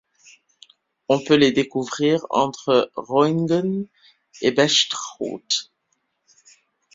On 1.09 1.19
peut 1.23 1.35
les 1.35 1.51
découvrir 1.51 2.25
entre 2.31 2.91
Reunguen 2.95 3.85
et 4.41 4.49
Brec’hoat. 4.49 5.69